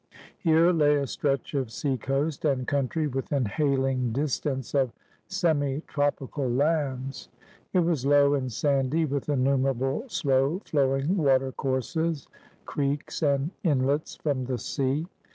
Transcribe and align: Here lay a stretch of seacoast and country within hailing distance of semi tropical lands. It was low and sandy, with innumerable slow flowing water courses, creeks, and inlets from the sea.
Here 0.39 0.71
lay 0.71 0.95
a 0.95 1.05
stretch 1.05 1.53
of 1.53 1.69
seacoast 1.71 2.43
and 2.43 2.67
country 2.67 3.05
within 3.05 3.45
hailing 3.45 4.11
distance 4.11 4.73
of 4.73 4.91
semi 5.27 5.81
tropical 5.81 6.49
lands. 6.49 7.29
It 7.71 7.81
was 7.81 8.03
low 8.03 8.33
and 8.33 8.51
sandy, 8.51 9.05
with 9.05 9.29
innumerable 9.29 10.05
slow 10.07 10.57
flowing 10.65 11.17
water 11.17 11.51
courses, 11.51 12.27
creeks, 12.65 13.21
and 13.21 13.51
inlets 13.63 14.15
from 14.15 14.45
the 14.45 14.57
sea. 14.57 15.05